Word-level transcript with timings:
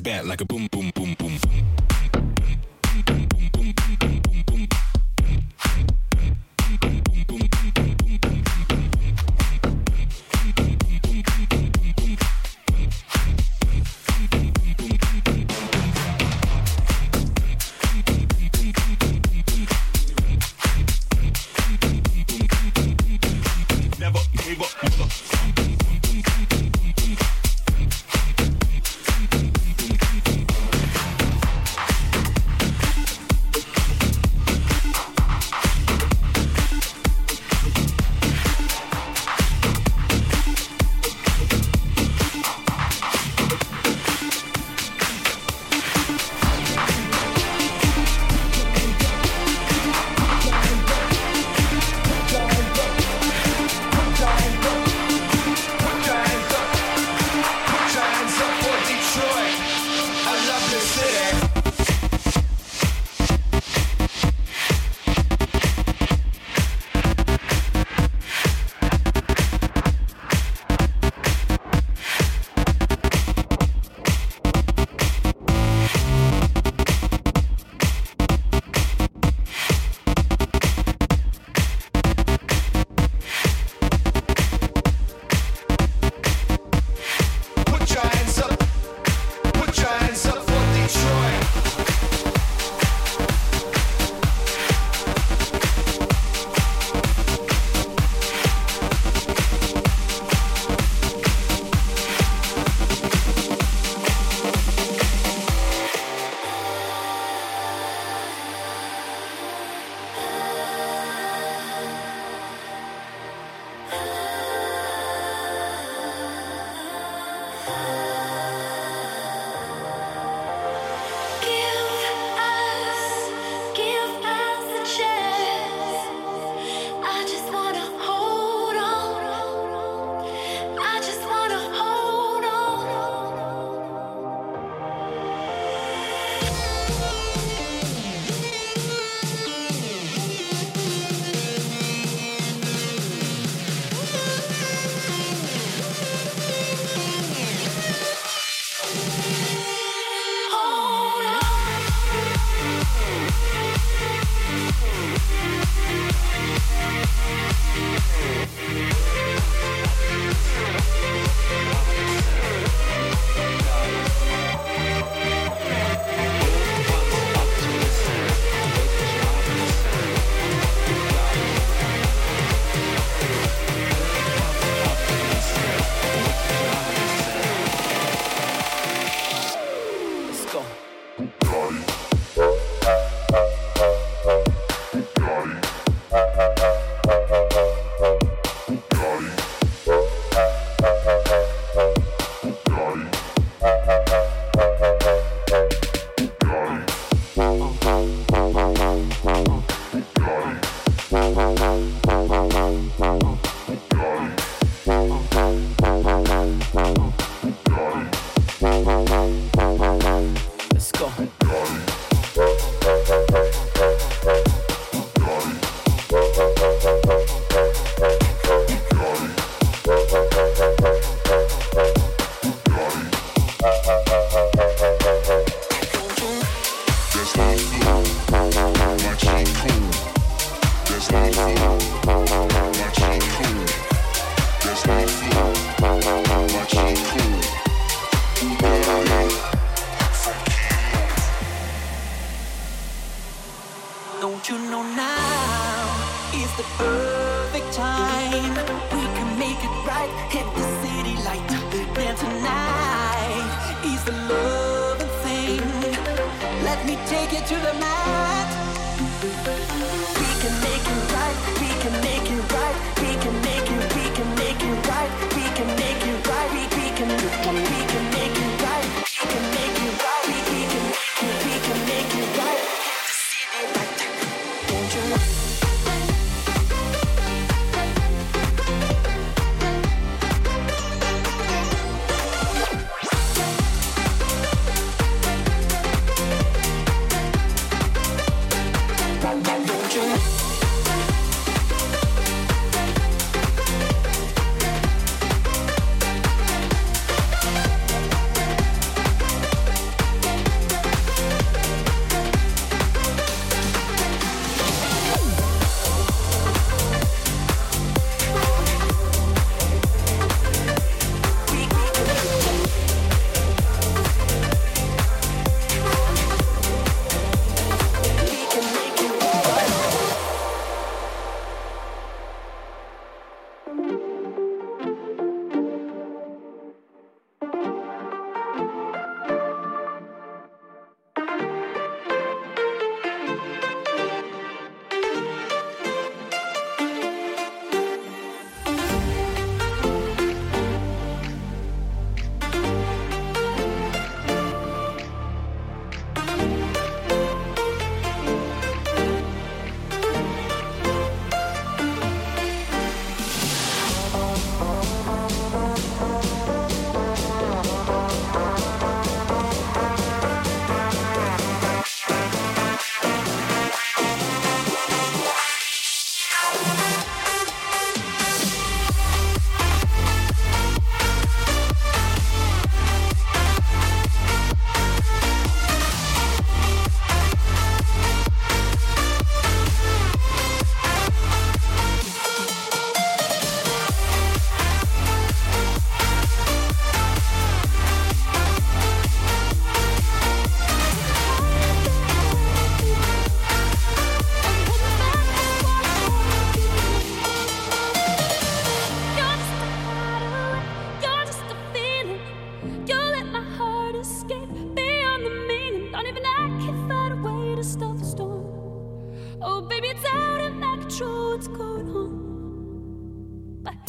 Back 0.00 0.24
like 0.24 0.40
a 0.40 0.44
boom, 0.44 0.59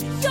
Yo! 0.01 0.30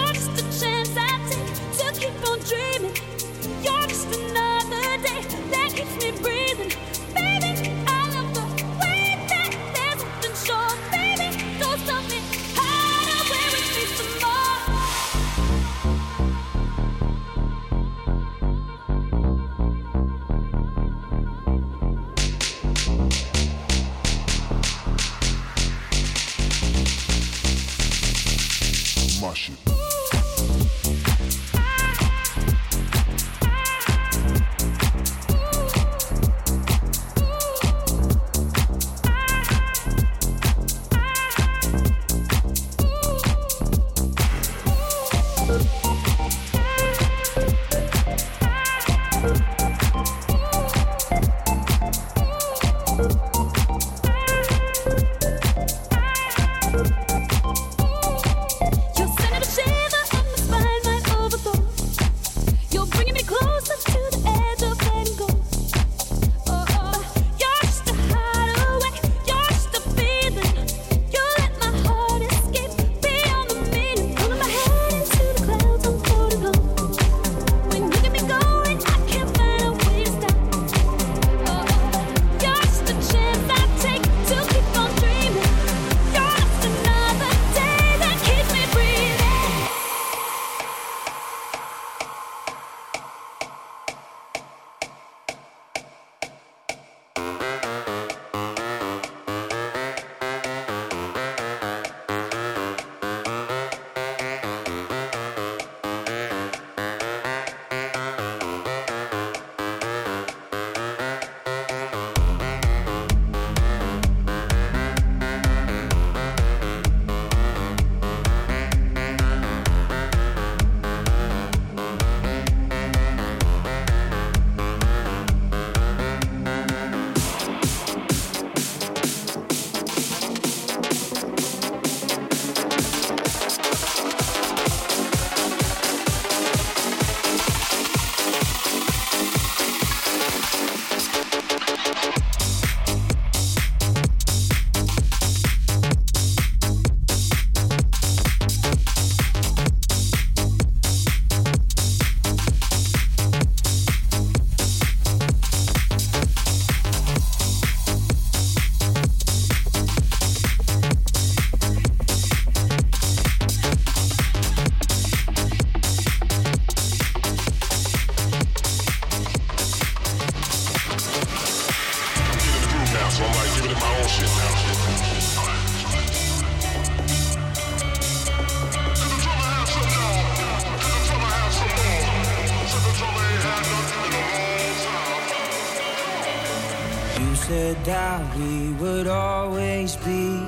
said 187.50 187.82
doubt 187.82 188.36
we 188.36 188.70
would 188.74 189.08
always 189.08 189.96
be. 189.96 190.38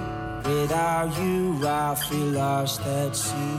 Without 0.45 1.11
you, 1.21 1.61
I 1.67 1.97
feel 1.97 2.31
lost 2.43 2.81
at 2.83 3.17
sea. 3.17 3.59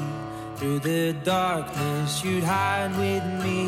Through 0.56 0.80
the 0.80 1.12
darkness, 1.26 2.24
you'd 2.24 2.46
hide 2.46 2.92
with 2.98 3.26
me. 3.44 3.62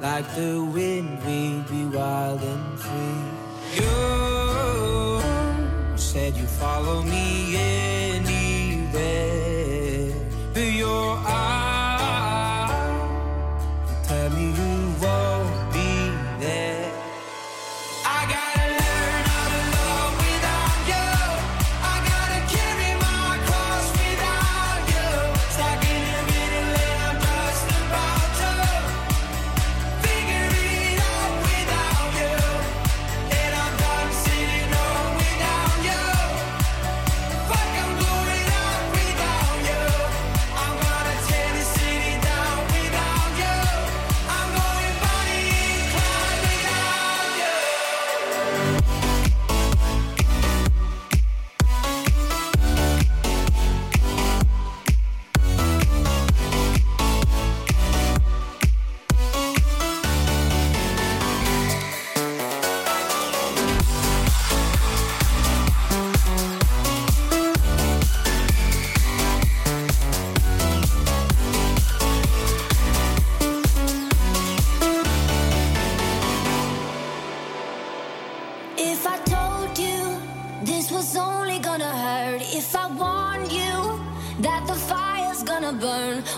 Like 0.00 0.26
the 0.34 0.64
wind, 0.64 1.10
we'd 1.26 1.68
be 1.68 1.84
wild 1.94 2.40
and 2.52 2.80
free. 2.84 3.24
You 3.76 5.20
said 5.98 6.34
you 6.34 6.46
follow 6.46 7.02
me, 7.02 7.52
yeah. 7.52 7.81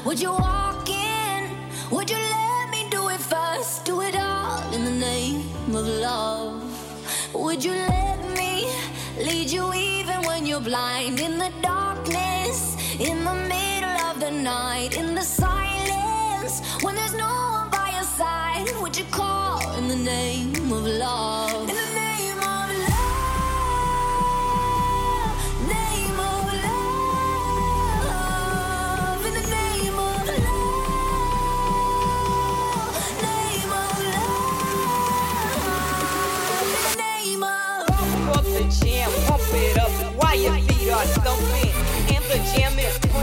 Would 0.05 0.21
you 0.21 0.33
walk 0.33 0.87
in? 0.91 1.49
Would 1.91 2.11
you 2.11 2.19
let 2.19 2.69
me 2.69 2.91
do 2.91 3.09
it 3.09 3.21
first? 3.21 3.87
Do 3.87 4.03
it 4.03 4.15
all 4.15 4.61
in 4.75 4.85
the 4.85 4.91
name 4.91 5.47
of 5.75 5.87
love. 5.87 6.63
Would 7.33 7.65
you 7.65 7.73
let 7.73 8.19
me 8.37 8.69
lead 9.19 9.51
you 9.51 9.73
even 9.73 10.21
when 10.27 10.45
you're 10.45 10.61
blind? 10.61 11.21
In 11.21 11.39
the 11.39 11.51
darkness, 11.63 12.77
in 13.01 13.25
the 13.25 13.35
middle 13.49 13.97
of 14.09 14.21
the 14.21 14.31
night, 14.31 14.95
in 14.95 15.15
the 15.15 15.24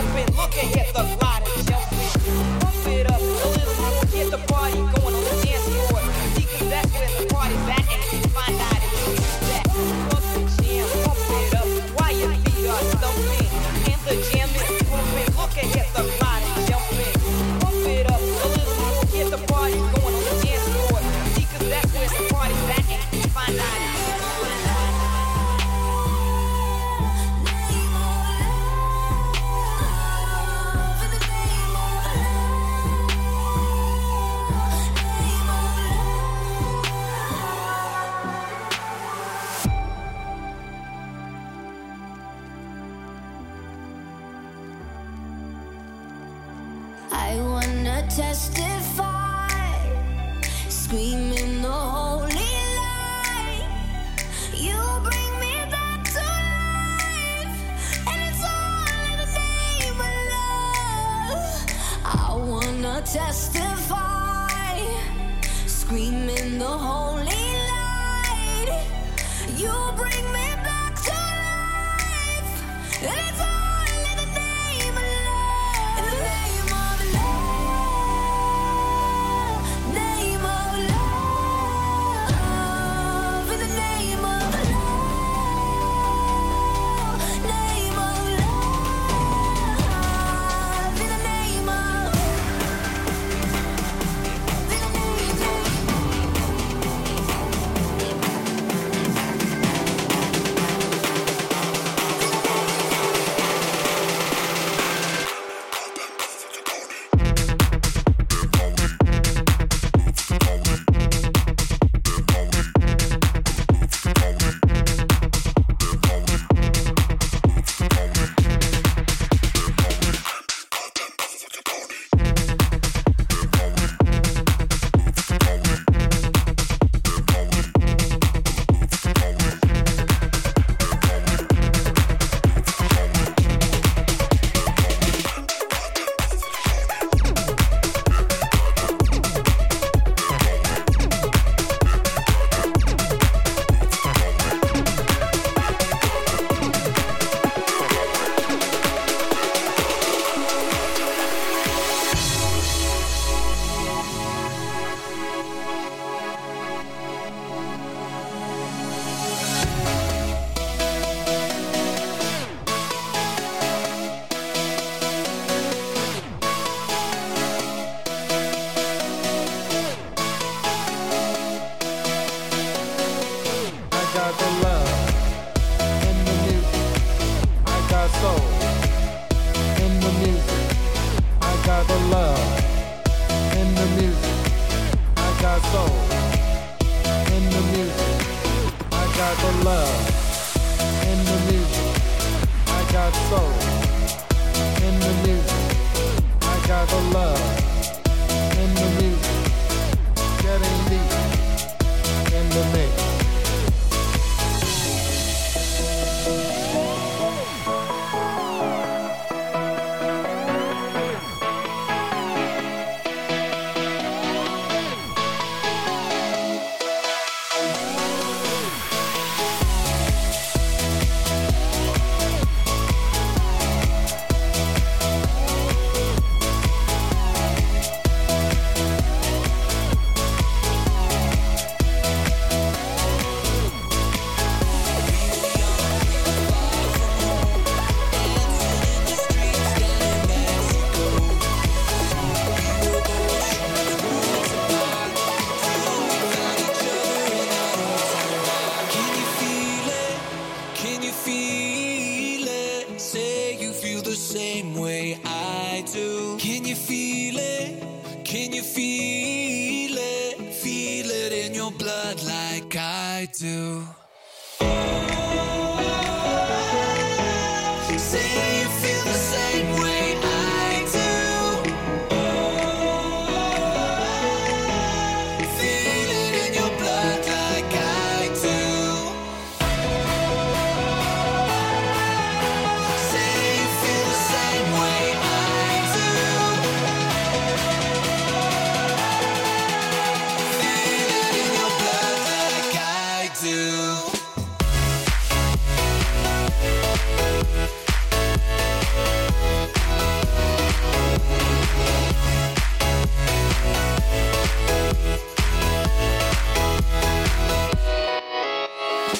pumping. 0.01 0.35
Look 0.35 0.55
ahead, 0.55 0.93
the 0.93 1.03
glider 1.17 1.30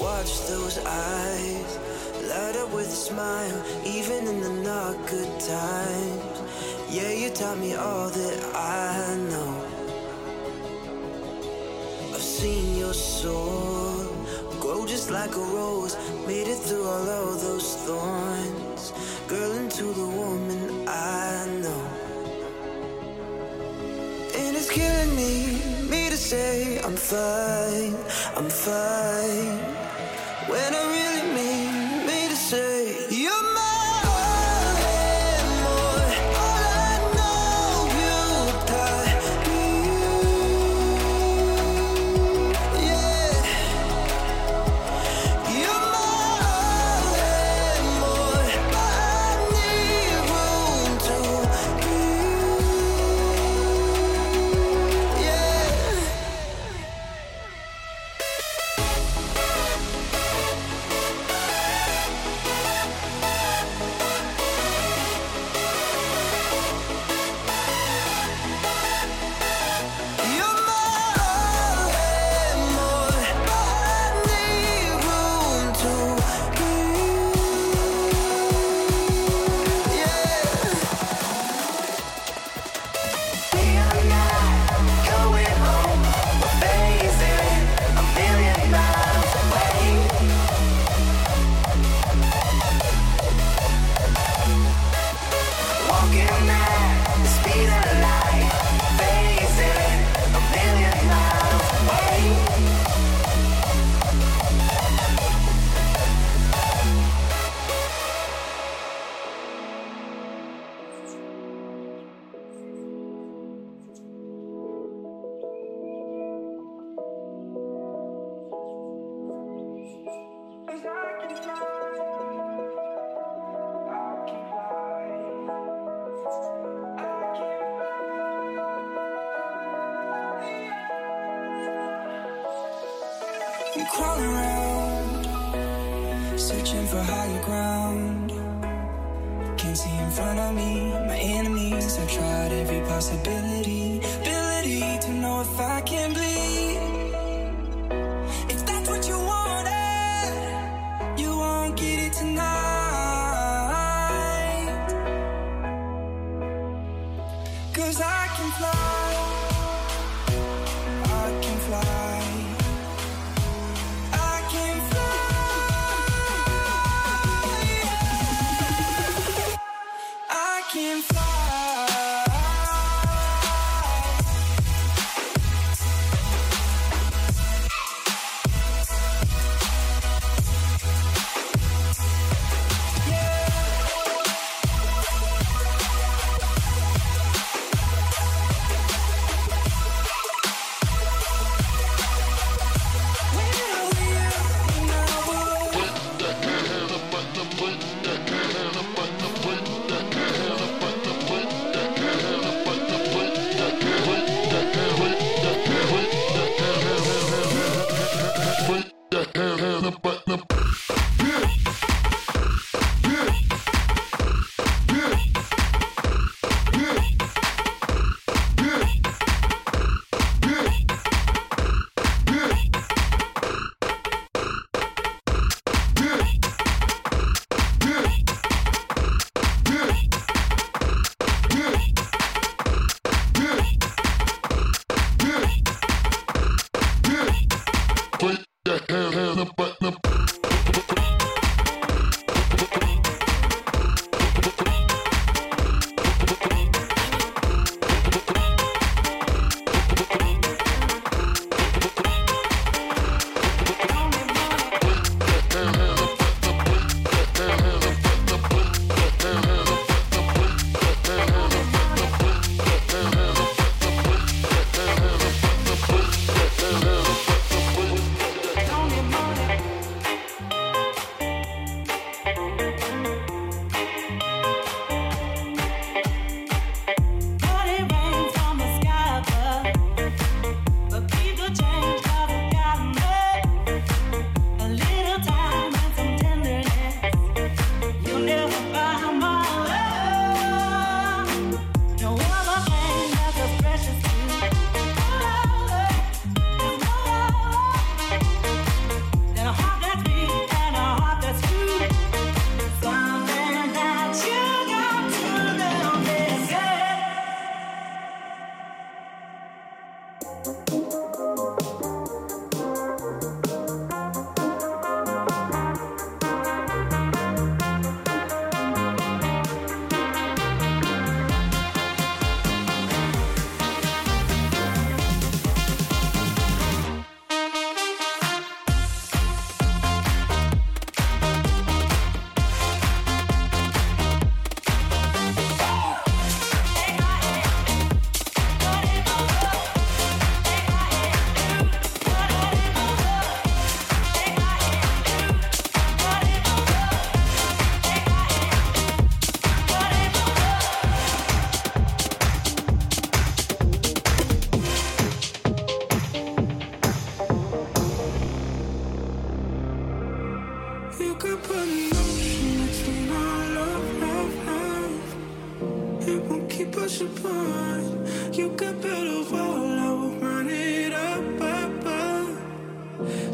watch 0.00 0.46
those 0.46 0.78
eyes 0.78 1.78
light 2.28 2.56
up 2.56 2.72
with 2.72 2.86
a 2.86 3.00
smile, 3.08 3.62
even 3.84 4.26
in 4.26 4.40
the 4.40 4.50
not 4.62 4.94
good 5.08 5.40
times. 5.40 6.38
Yeah, 6.90 7.10
you 7.10 7.30
taught 7.30 7.58
me 7.58 7.74
all 7.74 8.08
that 8.08 8.38
I 8.54 9.16
know. 9.30 9.52
I've 12.14 12.22
seen 12.22 12.76
your 12.76 12.94
soul 12.94 14.06
grow 14.60 14.86
just 14.86 15.10
like 15.10 15.34
a 15.34 15.44
rose, 15.56 15.96
made 16.26 16.48
it 16.48 16.58
through 16.58 16.84
all 16.84 17.08
of 17.08 17.40
those 17.40 17.76
thorns. 17.84 18.92
Girl, 19.26 19.52
into 19.52 19.84
the 20.00 20.06
woman 20.06 20.88
I 20.88 21.46
know. 21.62 21.84
And 24.36 24.56
it's 24.56 24.70
killing 24.70 25.14
me, 25.16 25.62
me 25.88 26.10
to 26.10 26.16
say 26.16 26.80
I'm 26.80 26.96
fine, 26.96 27.96
I'm 28.36 28.48
fine. 28.48 29.57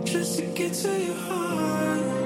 Just 0.04 0.38
to 0.38 0.42
get 0.54 0.74
to 0.74 1.00
your 1.00 1.14
heart. 1.14 2.24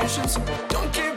expectations. 0.00 0.38
Don't 0.68 0.92
give 0.92 1.11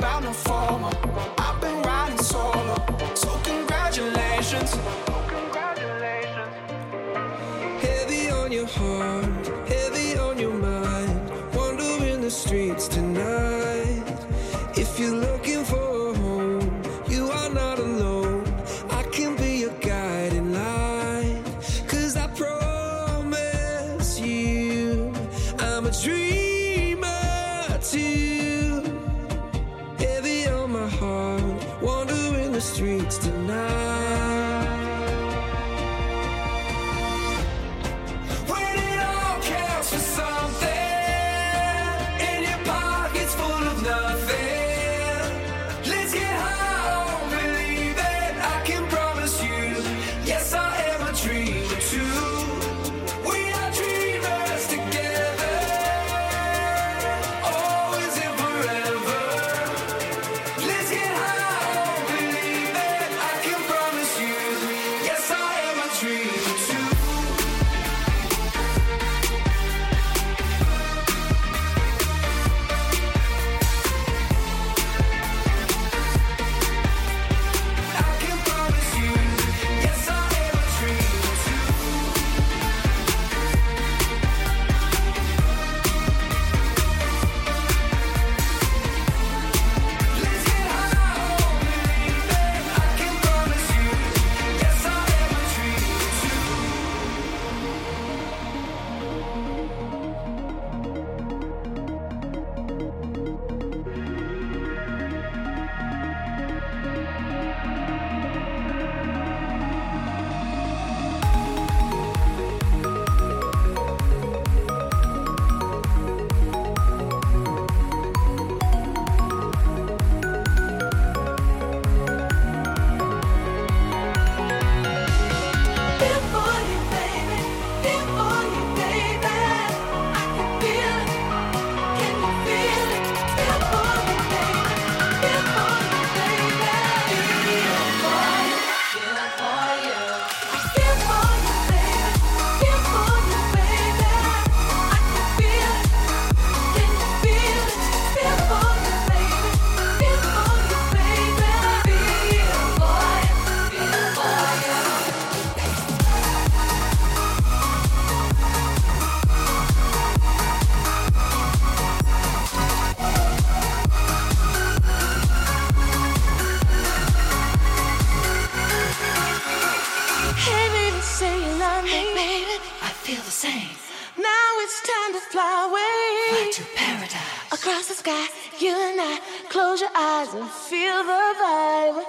Now 174.17 174.49
it's 174.63 174.81
time 174.81 175.13
to 175.13 175.19
fly 175.19 175.67
away. 175.67 176.15
Fly 176.29 176.51
to 176.53 176.63
paradise. 176.75 177.51
Across 177.51 177.87
the 177.89 177.95
sky, 177.95 178.27
you 178.59 178.71
and 178.71 178.99
I. 179.01 179.19
Close 179.49 179.81
your 179.81 179.89
eyes 179.93 180.33
and 180.33 180.49
feel 180.49 181.03
the 181.03 181.23
vibe. 181.41 182.05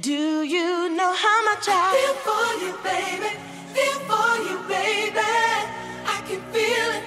Do 0.00 0.42
you 0.42 0.90
know 0.90 1.12
how 1.14 1.44
much 1.44 1.66
I, 1.68 1.72
I 1.72 1.96
feel 1.96 2.16
for 2.28 2.48
you, 2.64 2.72
baby? 2.84 3.32
Feel 3.72 3.98
for 4.10 4.30
you, 4.46 4.58
baby. 4.68 5.20
I 6.04 6.20
can 6.28 6.40
feel 6.52 6.88
it. 6.98 7.04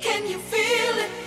Can 0.00 0.26
you 0.26 0.38
feel 0.38 0.98
it? 1.04 1.23